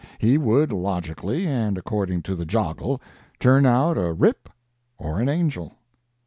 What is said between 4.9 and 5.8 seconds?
or an angel."